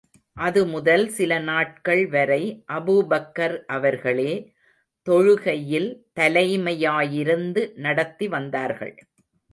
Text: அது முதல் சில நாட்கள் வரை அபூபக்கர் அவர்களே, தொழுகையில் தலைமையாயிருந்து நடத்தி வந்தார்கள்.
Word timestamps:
அது 0.37 0.61
முதல் 0.65 1.03
சில 1.09 1.39
நாட்கள் 1.39 2.01
வரை 2.07 2.63
அபூபக்கர் 2.71 3.55
அவர்களே, 3.67 4.31
தொழுகையில் 5.07 5.89
தலைமையாயிருந்து 6.19 7.63
நடத்தி 7.77 8.27
வந்தார்கள். 8.27 8.95